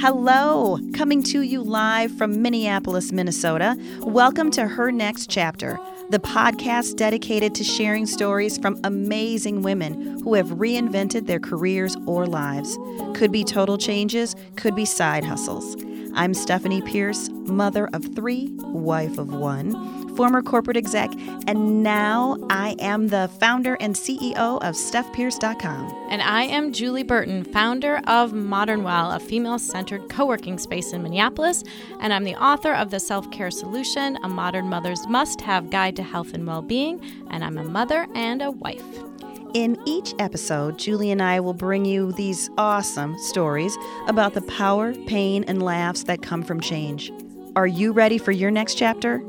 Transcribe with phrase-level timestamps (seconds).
[0.00, 3.76] Hello, coming to you live from Minneapolis, Minnesota.
[3.98, 5.76] Welcome to Her Next Chapter,
[6.10, 12.26] the podcast dedicated to sharing stories from amazing women who have reinvented their careers or
[12.26, 12.78] lives.
[13.14, 15.74] Could be total changes, could be side hustles.
[16.18, 21.12] I'm Stephanie Pierce, mother of three, wife of one, former corporate exec,
[21.46, 26.08] and now I am the founder and CEO of StephPierce.com.
[26.10, 30.92] And I am Julie Burton, founder of Modern Well, a female centered co working space
[30.92, 31.62] in Minneapolis.
[32.00, 35.94] And I'm the author of The Self Care Solution, a modern mother's must have guide
[35.94, 37.00] to health and well being.
[37.30, 38.82] And I'm a mother and a wife.
[39.54, 44.92] In each episode, Julie and I will bring you these awesome stories about the power,
[45.06, 47.10] pain, and laughs that come from change.
[47.56, 49.22] Are you ready for your next chapter?